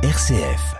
[0.00, 0.76] RCF.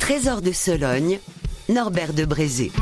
[0.00, 1.18] Trésor de Sologne,
[1.70, 2.72] Norbert de Brézé.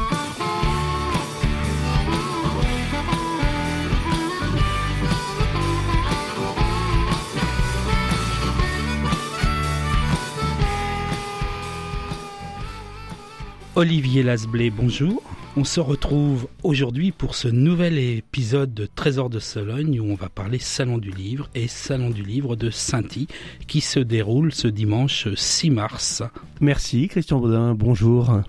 [13.75, 15.23] Olivier Lasblé, bonjour.
[15.57, 20.29] On se retrouve aujourd'hui pour ce nouvel épisode de Trésor de Sologne où on va
[20.29, 23.29] parler Salon du Livre et Salon du Livre de Saint-Y
[23.67, 26.23] qui se déroule ce dimanche 6 mars.
[26.61, 28.43] Merci Christian Baudin, bonjour.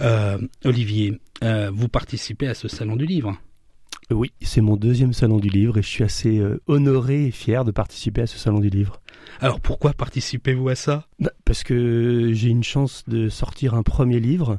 [0.00, 3.36] Euh, Olivier, euh, vous participez à ce Salon du Livre
[4.10, 7.66] Oui, c'est mon deuxième Salon du Livre et je suis assez euh, honoré et fier
[7.66, 9.02] de participer à ce Salon du Livre.
[9.40, 11.06] Alors pourquoi participez-vous à ça?
[11.20, 14.58] Bah, Parce que j'ai une chance de sortir un premier livre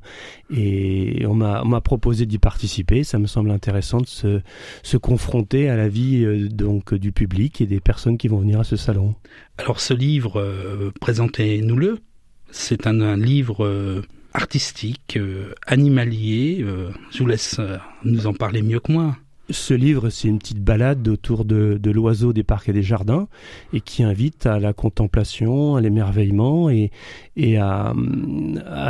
[0.50, 3.04] et on m'a, proposé d'y participer.
[3.04, 4.42] Ça me semble intéressant de se,
[4.84, 8.60] se confronter à la vie euh, donc du public et des personnes qui vont venir
[8.60, 9.16] à ce salon.
[9.58, 12.00] Alors ce livre, euh, présentez-nous-le.
[12.52, 14.02] C'est un, livre euh,
[14.34, 15.20] artistique,
[15.68, 16.66] animalier.
[17.12, 17.60] je vous laisse
[18.04, 19.16] nous en parler mieux que moi.
[19.50, 23.28] Ce livre, c'est une petite balade autour de, l'oiseau des parcs et des jardins
[23.74, 26.92] et qui invite à la contemplation, à l'émerveillement et,
[27.58, 27.94] à,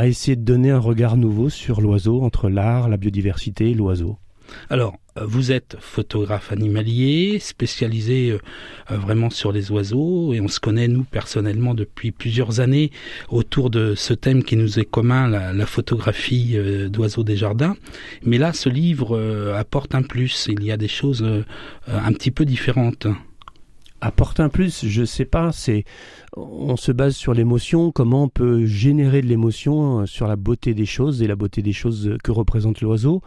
[0.04, 4.18] essayer de donner un regard nouveau sur l'oiseau, entre l'art, la biodiversité et l'oiseau.
[5.26, 8.40] Vous êtes photographe animalier, spécialisé euh,
[8.92, 12.92] euh, vraiment sur les oiseaux, et on se connaît, nous, personnellement, depuis plusieurs années
[13.30, 16.58] autour de ce thème qui nous est commun, la, photographie
[16.90, 17.76] d'oiseaux des jardins.
[18.24, 19.20] Mais là, ce livre
[19.56, 21.24] apporte un plus, il y a des choses
[21.88, 23.08] un petit peu différentes.
[24.02, 25.84] Apporte un plus, je sais pas, c'est
[26.38, 30.86] on se base sur l'émotion, comment on peut générer de l'émotion sur la beauté des
[30.86, 33.22] choses et la beauté des choses que représente l'oiseau.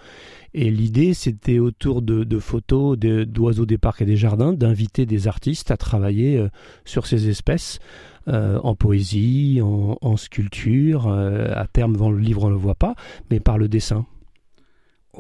[0.55, 5.71] Et l'idée, c'était autour de, photos d'oiseaux des parcs et des jardins, d'inviter des artistes
[5.71, 6.49] à travailler euh,
[6.85, 7.79] sur ces espèces.
[8.29, 12.77] Euh, en poésie, en, sculpture, euh, à terme dans le livre on ne le voit
[12.77, 12.95] pas,
[13.33, 14.07] mais par le dessin.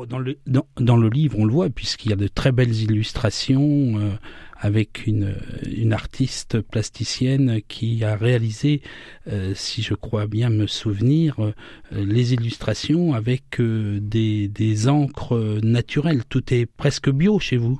[0.08, 3.98] Dans le, dans, le livre, on le voit, puisqu'il y a de très belles illustrations
[3.98, 4.12] euh,
[4.56, 5.36] avec une,
[5.70, 8.80] une artiste plasticienne qui a réalisé,
[9.28, 11.52] euh, si je crois bien me souvenir, euh,
[11.92, 16.24] les illustrations avec des, des encres naturelles.
[16.26, 17.78] Tout est presque bio chez vous.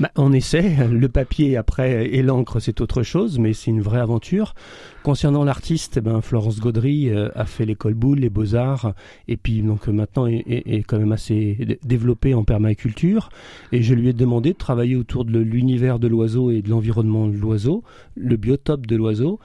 [0.00, 0.76] Bah, on essaie.
[0.88, 4.54] Le papier après et l'encre, c'est autre chose, mais c'est une vraie aventure.
[5.02, 8.94] Concernant l'artiste, eh ben, Florence Gaudry euh, a fait l'école Boulle, les Beaux-Arts,
[9.26, 13.30] et puis donc maintenant est, est, quand même assez développée en permaculture.
[13.72, 17.26] Et je lui ai demandé de travailler autour de l'univers de l'oiseau et de l'environnement
[17.26, 17.82] de l'oiseau,
[18.14, 19.40] le biotope de l'oiseau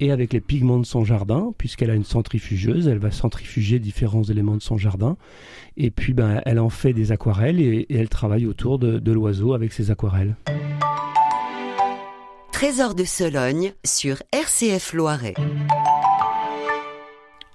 [0.00, 4.24] et avec les pigments de son jardin, puisqu'elle a une centrifugeuse, elle va centrifuger différents
[4.24, 5.16] éléments de son jardin.
[5.76, 9.54] Et puis, ben, elle en fait des aquarelles et, elle travaille autour de, de l'oiseau
[9.54, 10.36] avec ses aquarelles.
[12.52, 15.34] Trésor de Sologne sur RCF Loiret.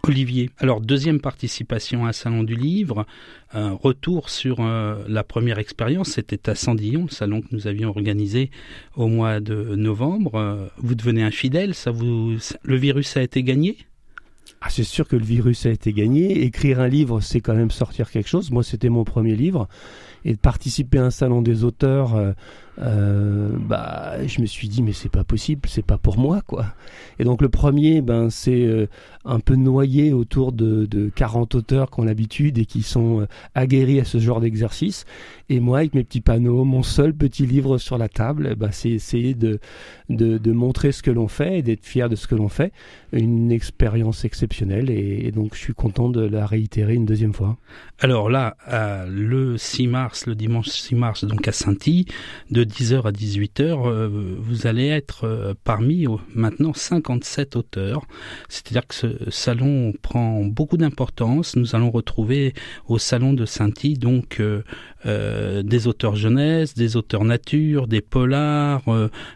[0.05, 3.05] Olivier, alors deuxième participation à un salon du livre,
[3.53, 7.87] un retour sur euh, la première expérience, c'était à Sandillon, le salon que nous avions
[7.87, 8.51] organisé
[8.97, 10.35] au mois de novembre.
[10.35, 13.77] Euh, vous devenez infidèle, ça vous, le virus a été gagné?
[14.59, 16.43] Ah, c'est sûr que le virus a été gagné.
[16.43, 18.51] Écrire un livre, c'est quand même sortir quelque chose.
[18.51, 19.69] Moi, c'était mon premier livre.
[20.25, 22.31] Et de participer à un salon des auteurs, euh,
[22.79, 26.65] euh, bah, je me suis dit mais c'est pas possible, c'est pas pour moi quoi.
[27.19, 28.87] Et donc le premier, ben c'est euh,
[29.25, 33.27] un peu noyé autour de, de 40 auteurs qui ont l'habitude et qui sont euh,
[33.53, 35.05] aguerris à ce genre d'exercice.
[35.49, 38.89] Et moi avec mes petits panneaux, mon seul petit livre sur la table, bah, c'est
[38.89, 39.59] essayer de,
[40.09, 42.71] de, de montrer ce que l'on fait et d'être fier de ce que l'on fait.
[43.11, 47.57] Une expérience exceptionnelle et, donc je suis content de la réitérer une deuxième fois.
[47.99, 48.55] Alors là,
[49.07, 52.07] le 6 mars, le dimanche 6 mars, donc à Saint-Y,
[52.51, 58.01] de 10h à 18h, euh, vous allez être euh, parmi euh, maintenant 57 auteurs.
[58.49, 61.55] C'est-à-dire que ce salon prend beaucoup d'importance.
[61.55, 62.53] Nous allons retrouver
[62.87, 64.41] au salon de Saint-Y donc
[65.05, 68.83] des auteurs jeunesse, des auteurs nature, des polars,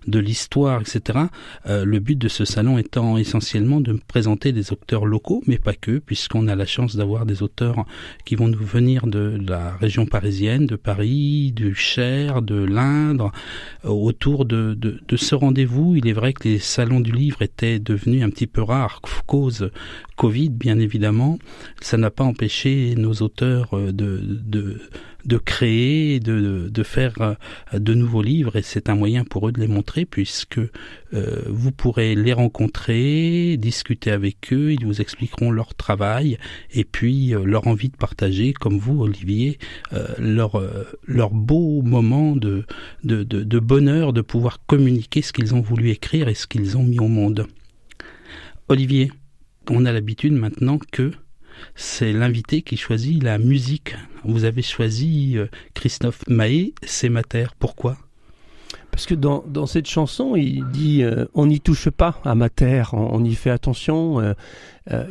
[0.07, 1.19] de l'histoire, etc.
[1.65, 5.99] le but de ce salon étant essentiellement de présenter des auteurs locaux, mais pas que,
[5.99, 7.85] puisqu'on a la chance d'avoir des auteurs
[8.25, 13.89] qui vont nous venir de la région parisienne, de Paris, du Cher, de l'Inde, euh,
[13.89, 14.77] autour de,
[15.15, 15.95] ce rendez-vous.
[15.95, 19.71] Il est vrai que les salons du livre étaient devenus un petit peu rares, cause
[20.15, 21.37] Covid bien évidemment.
[21.81, 24.81] Ça n'a pas empêché nos auteurs euh, de, de
[25.27, 27.33] de créer, de, de faire euh,
[27.73, 30.61] de nouveaux livres et c'est un moyen pour eux de les montrer puisque
[31.13, 36.37] euh, vous pourrez les rencontrer, discuter avec eux, ils vous expliqueront leur travail
[36.71, 39.57] et puis euh, leur envie de partager, comme vous Olivier,
[40.19, 40.61] leur,
[41.05, 42.65] leur beau moment de,
[43.03, 46.77] de, de, de bonheur de pouvoir communiquer ce qu'ils ont voulu écrire et ce qu'ils
[46.77, 47.47] ont mis au monde.
[48.69, 49.11] Olivier,
[49.69, 51.11] on a l'habitude maintenant que
[51.75, 53.95] c'est l'invité qui choisit la musique.
[54.23, 57.55] Vous avez choisi euh, Christophe Mahé, C'est ma terre.
[57.55, 57.97] Pourquoi?
[58.97, 62.49] Parce que dans, dans, cette chanson, il dit euh, on n'y touche pas à ma
[62.49, 64.19] terre, on, y fait attention.
[64.19, 64.33] Euh,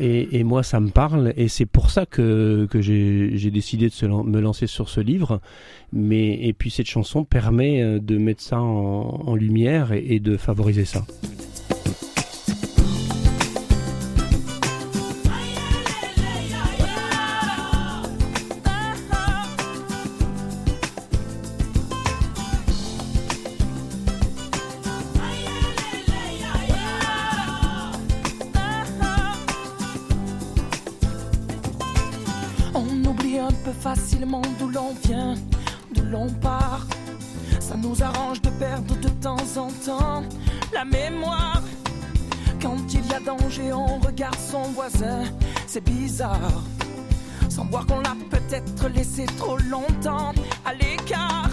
[0.00, 3.92] et, et, moi, ça me parle, et c'est pour ça que, que j'ai décidé de
[3.92, 5.40] se, me lancer sur ce livre.
[5.92, 10.84] Mais et puis cette chanson permet de mettre ça en, en lumière et de favoriser
[10.84, 11.06] ça.
[45.66, 46.62] C'est bizarre.
[47.48, 50.32] Sans voir qu'on l'a peut-être laissé trop longtemps
[50.64, 51.50] à l'écart.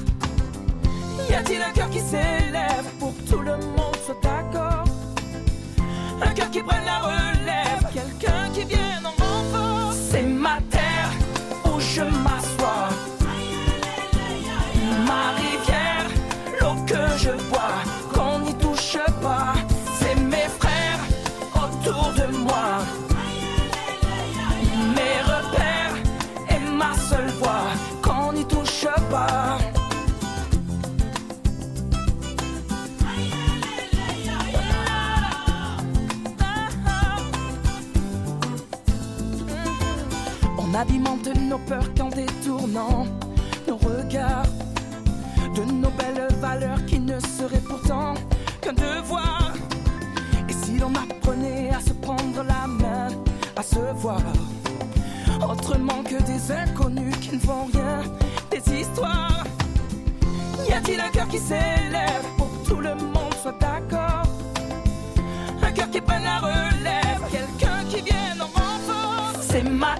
[1.30, 4.86] Y a-t-il un cœur qui s'élève pour que tout le monde soit d'accord?
[6.22, 8.33] Un cœur qui prenne la relève, quelqu'un
[40.84, 43.06] alimente nos peurs qu'en détournant
[43.68, 44.52] nos regards
[45.56, 48.16] de nos belles valeurs qui ne seraient pourtant
[48.62, 49.54] qu'un devoir.
[50.50, 53.08] Et si l'on apprenait à se prendre la main,
[53.56, 54.22] à se voir
[55.50, 58.02] autrement que des inconnus qui ne font rien,
[58.52, 59.44] des histoires.
[60.68, 64.24] Y a-t-il un cœur qui s'élève pour que tout le monde soit d'accord?
[65.62, 69.34] Un cœur qui prenne la relève, quelqu'un qui vienne en renfort.
[69.42, 69.96] C'est ma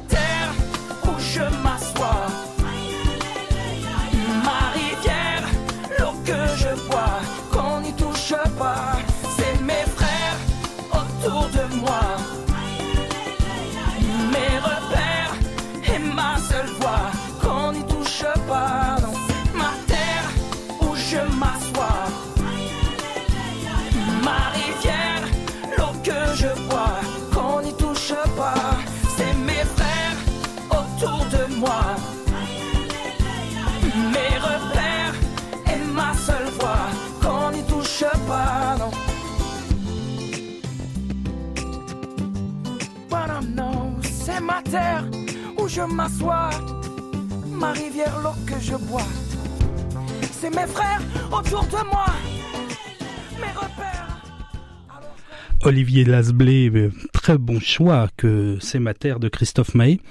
[45.60, 46.50] où je m'assois,
[47.48, 49.08] ma rivière, l'eau que je bois.
[50.32, 52.06] C'est mes frères autour de moi,
[53.40, 54.22] mes repères.
[55.64, 60.02] Olivier Lasblé, euh, très bon choix que c'est ma terre de Christophe Mahé.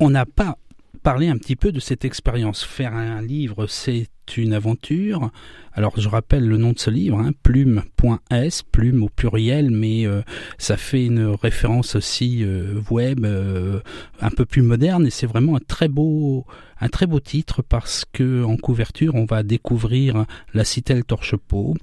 [0.00, 0.56] On n'a pas
[1.02, 2.64] parlé un petit peu de cette expérience.
[2.64, 5.30] Faire un livre, c'est une aventure.
[5.72, 10.22] Alors je rappelle le nom de ce livre, hein, plume.s, plume au pluriel, mais euh,
[10.56, 13.80] ça fait une référence aussi euh, web euh,
[14.20, 16.46] un peu plus moderne et c'est vraiment un très beau
[16.80, 21.74] un très beau titre parce que en couverture on va découvrir la citelle torche-peau,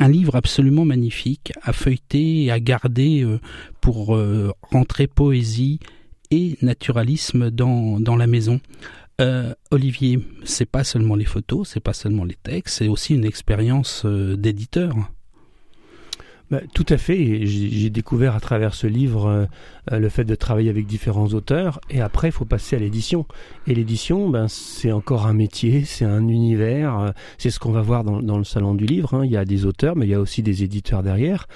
[0.00, 3.26] un livre absolument magnifique à feuilleter et à garder
[3.80, 4.18] pour
[4.70, 5.80] rentrer poésie
[6.32, 8.60] et naturalisme dans, dans la maison.
[9.20, 13.24] Euh, Olivier, c'est pas seulement les photos, c'est pas seulement les textes, c'est aussi une
[13.24, 14.94] expérience euh, d'éditeur.
[16.50, 17.46] Bah, tout à fait.
[17.46, 19.46] J'ai découvert à travers ce livre euh,
[19.90, 21.80] euh, le fait de travailler avec différents auteurs.
[21.88, 23.24] Et après, il faut passer à l'édition.
[23.66, 27.14] Et l'édition, ben, c'est encore un métier, c'est un univers.
[27.38, 29.14] C'est ce qu'on va voir dans, dans le salon du livre.
[29.14, 29.24] hein.
[29.24, 31.46] Il y a des auteurs, mais il y a aussi des éditeurs derrière.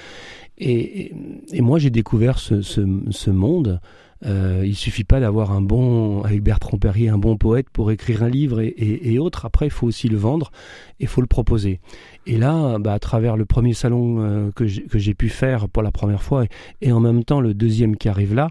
[0.59, 1.13] Et,
[1.53, 3.81] et, moi, j'ai découvert ce, ce, ce monde.
[4.25, 8.23] Euh, il suffit pas d'avoir un bon, avec Bertrand Perrier, un bon poète pour écrire
[8.23, 9.45] un livre et, et, et autres.
[9.45, 10.51] Après, il faut aussi le vendre
[10.99, 11.81] et il faut le proposer.
[12.27, 15.93] Et là, bah, à travers le premier salon euh, que j'ai pu faire pour la
[15.93, 16.49] première fois et,
[16.81, 18.49] et en même temps le deuxième qui arrive là,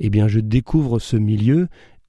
[0.00, 1.68] eh bien, je découvre ce milieu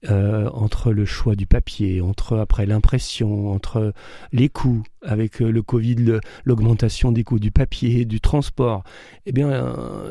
[0.10, 3.94] euh, entre le choix du papier, entre après l'impression, entre
[4.32, 8.84] les coûts avec euh, le Covid, l'augmentation des coûts du papier, du transport,
[9.26, 9.66] eh bien,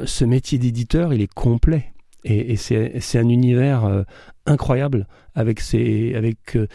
[0.05, 1.93] ce métier d'éditeur, il est complet.
[2.25, 4.03] Et, c'est un univers euh,
[4.47, 6.67] incroyable avec ses, avec, euh,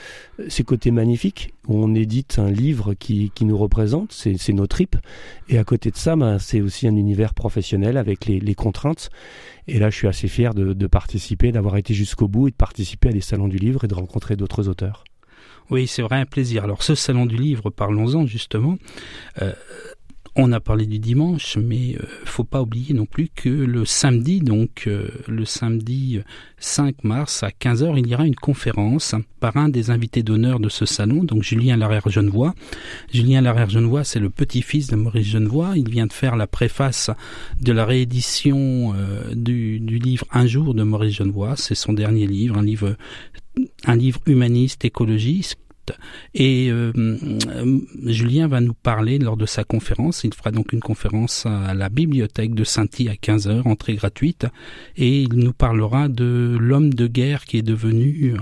[0.47, 4.97] ses côtés magnifiques, où on édite un livre qui, qui nous représente, c'est nos tripes.
[5.47, 9.09] Et à côté de ça, ben, c'est aussi un univers professionnel avec les, les, contraintes.
[9.67, 12.55] Et là, je suis assez fier de, de participer, d'avoir été jusqu'au bout et de
[12.55, 15.03] participer à des salons du livre et de rencontrer d'autres auteurs.
[15.69, 16.63] Oui, c'est vrai un plaisir.
[16.63, 18.77] Alors ce salon du livre, parlons-en justement.
[19.41, 19.51] Euh,
[20.37, 24.39] on a parlé du dimanche, mais euh, faut pas oublier non plus que le samedi,
[24.39, 26.19] donc euh, le samedi
[26.59, 30.69] 5 mars à 15h, il y aura une conférence par un des invités d'honneur de
[30.69, 32.53] ce salon, donc Julien Larère Genevois.
[33.11, 35.73] Julien Larère Genevois, c'est le petit-fils de Maurice Genevois.
[35.75, 37.09] Il vient de faire la préface
[37.59, 41.55] de la réédition euh, du, du, livre Un jour de Maurice Genevois.
[41.55, 42.95] C'est son dernier livre, un livre
[43.85, 45.57] un livre humaniste, écologiste,
[46.33, 46.91] et euh,
[48.05, 50.23] Julien va nous parler lors de sa conférence.
[50.23, 54.45] Il fera donc une conférence à la bibliothèque de Saint-Y à 15h, entrée gratuite.
[54.95, 58.35] Et il nous parlera de l'homme de guerre qui est devenu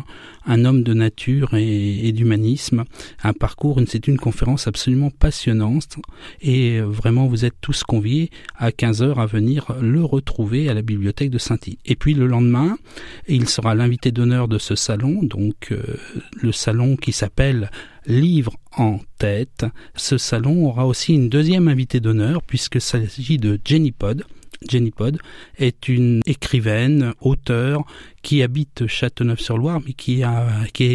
[0.45, 2.85] un homme de nature et, d'humanisme,
[3.23, 5.97] un parcours, c'est une conférence absolument passionnante
[6.41, 11.29] et vraiment vous êtes tous conviés à 15h à venir le retrouver à la bibliothèque
[11.29, 11.77] de Saint-Y.
[11.85, 12.77] Et puis le lendemain,
[13.27, 15.81] il sera l'invité d'honneur de ce salon, donc euh,
[16.41, 17.71] le salon qui s'appelle
[18.07, 19.65] Livre en tête.
[19.95, 24.23] Ce salon aura aussi une deuxième invitée d'honneur puisque s'agit de Jenny Pod.
[24.67, 25.19] Jenny Pod
[25.57, 27.83] est une écrivaine, auteure,
[28.21, 30.23] qui habite Châteauneuf-sur-Loire, mais qui,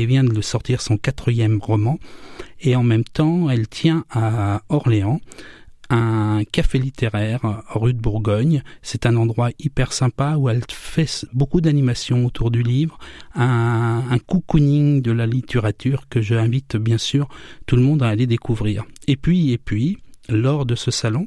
[0.06, 1.98] vient de sortir son quatrième roman.
[2.60, 5.20] Et en même temps, elle tient à Orléans
[5.92, 8.62] un café littéraire rue de Bourgogne.
[8.80, 12.96] C'est un endroit hyper sympa où elle fait beaucoup d'animations autour du livre,
[13.34, 16.36] un, un cocooning de la littérature que je
[16.78, 17.28] bien sûr
[17.66, 18.84] tout le monde à aller découvrir.
[19.08, 19.98] Et puis, et puis,
[20.30, 21.26] lors de ce salon,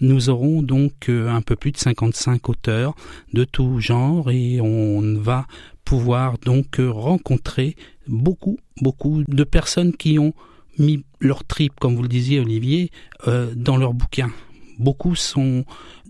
[0.00, 2.94] nous aurons donc euh, un peu plus de 55 auteurs
[3.32, 5.46] de tout genre et on va
[5.84, 10.32] pouvoir donc euh, rencontrer beaucoup, beaucoup de personnes qui ont
[10.78, 12.90] mis leur trip, comme vous le disiez Olivier,
[13.28, 14.30] euh, dans leurs bouquins.
[14.78, 15.64] Beaucoup sont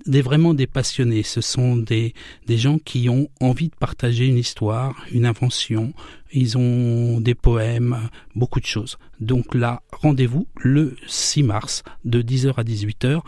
[0.07, 1.23] des, vraiment des passionnés.
[1.23, 2.15] Ce sont des,
[2.47, 5.93] des gens qui ont envie de partager une histoire, une invention.
[6.33, 8.99] Ils ont des poèmes, beaucoup de choses.
[9.21, 13.21] Donc là, rendez-vous le 6 mars de 10h à 18h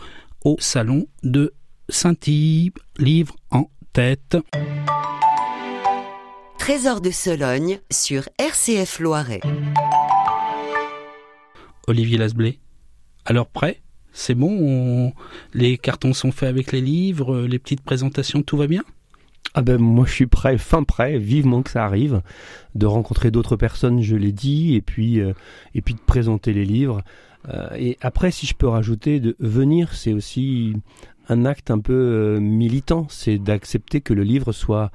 [0.43, 1.53] au salon de
[1.89, 4.37] Saint-Yves, livre en tête.
[6.57, 9.41] Trésor de Sologne sur RCF Loiret.
[11.87, 12.59] Olivier Lasblé,
[13.25, 13.81] alors prêt?
[14.17, 15.13] C'est bon
[15.53, 18.81] Les cartons sont faits avec les livres, les petites présentations, tout va bien?
[19.53, 22.21] Ah ben moi je suis prêt, fin prêt, vivement que ça arrive,
[22.75, 25.33] de rencontrer d'autres personnes, je l'ai dit, et puis euh,
[25.75, 27.03] et puis de présenter les livres.
[27.49, 30.75] Euh, et après, si je peux rajouter, de venir, c'est aussi
[31.29, 34.91] un acte un peu euh, militant, c'est d'accepter que le livre soit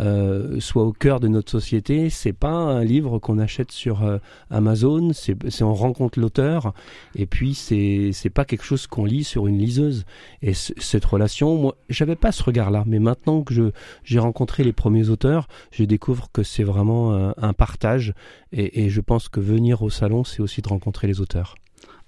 [0.00, 2.10] euh, soit au cœur de notre société.
[2.10, 4.18] C'est pas un livre qu'on achète sur euh,
[4.50, 6.74] Amazon, c'est on rencontre l'auteur
[7.14, 10.04] et puis c'est c'est pas quelque chose qu'on lit sur une liseuse.
[10.42, 13.70] Et cette relation, moi, j'avais pas ce regard-là, mais maintenant que je
[14.04, 18.12] j'ai rencontré les premiers auteurs, je découvre que c'est vraiment un, partage
[18.52, 21.54] et, et je pense que venir au salon, c'est aussi de rencontrer les auteurs.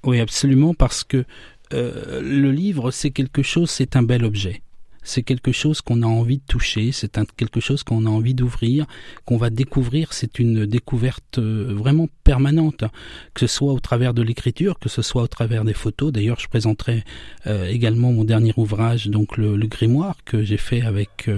[0.04, 1.24] Oui, absolument, parce que
[1.72, 4.62] euh, le livre, c'est quelque chose, c'est un bel objet.
[5.04, 8.84] C'est quelque chose qu'on a envie de toucher, c'est quelque chose qu'on a envie d'ouvrir,
[9.24, 10.12] qu'on va découvrir.
[10.12, 12.84] C'est une découverte euh, vraiment permanente,
[13.32, 16.12] que ce soit au travers de l'écriture, que ce soit au travers des photos.
[16.12, 17.04] D'ailleurs, je présenterai
[17.46, 21.30] euh, également mon dernier ouvrage, donc le, grimoire que j'ai fait avec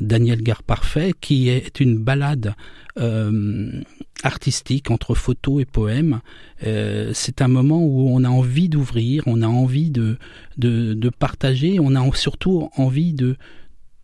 [0.00, 2.54] Daniel Garparfait, qui est une balade
[4.22, 6.20] artistique entre photos et poèmes.
[6.64, 10.18] Euh, c'est un moment où on a envie d'ouvrir, on a envie de,
[10.56, 13.36] de, de, partager, on a surtout envie de,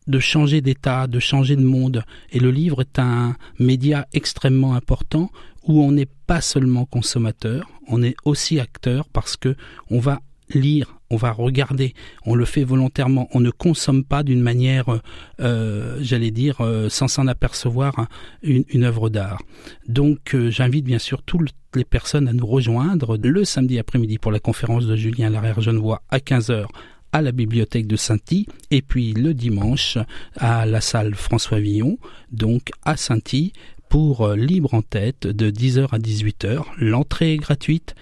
[0.06, 2.04] de changer d'état, de changer de monde.
[2.30, 5.30] Et le livre est un média extrêmement important
[5.66, 9.56] où on n'est pas seulement consommateur, on est aussi acteur parce que
[9.90, 11.94] on va lire, on va regarder,
[12.26, 15.00] on le fait volontairement, on ne consomme pas d'une manière,
[15.40, 18.09] euh, j'allais dire, euh, sans s'en apercevoir
[18.42, 19.40] une, une œuvre d'art.
[19.87, 24.33] Donc euh, j'invite bien sûr toutes les personnes à nous rejoindre le samedi après-midi pour
[24.33, 26.66] la conférence de Julien Larère Genevois à 15h
[27.12, 29.99] à la bibliothèque de Saint-Y et puis le dimanche
[30.37, 31.97] à la salle François Villon,
[32.33, 33.52] donc à Saint-Y
[33.88, 36.64] pour Libre en tête de 10h à 18h.
[36.78, 37.94] L'entrée est gratuite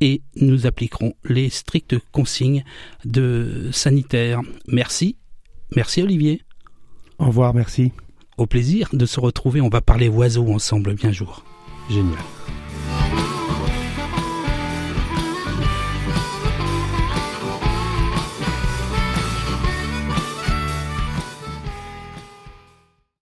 [0.00, 2.64] et nous appliquerons les strictes consignes
[3.04, 4.40] de sanitaire.
[4.66, 5.16] Merci.
[5.76, 6.42] Merci Olivier.
[7.18, 7.92] Au revoir, merci.
[8.38, 9.60] au plaisir de se retrouver.
[9.60, 11.44] On va parler oiseaux ensemble bien jour.
[11.90, 12.18] Génial.